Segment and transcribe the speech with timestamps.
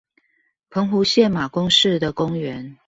[0.71, 2.77] 澎湖縣馬公市的公園